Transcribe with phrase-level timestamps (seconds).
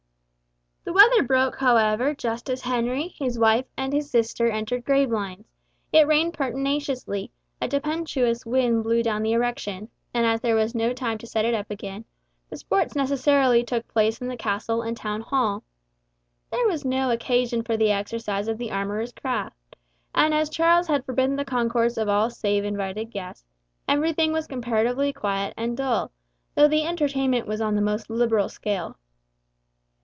[0.83, 5.45] The weather broke however just as Henry, his wife and his sister, entered Gravelines;
[5.93, 7.31] it rained pertinaciously,
[7.61, 11.45] a tempestuous wind blew down the erection, and as there was no time to set
[11.45, 12.03] it up again,
[12.49, 15.63] the sports necessarily took place in the castle and town hall.
[16.51, 19.77] There was no occasion for the exercise of the armourer's craft,
[20.13, 23.45] and as Charles had forbidden the concourse of all save invited guests,
[23.87, 26.11] everything was comparatively quiet and dull,
[26.55, 28.97] though the entertainment was on the most liberal scale.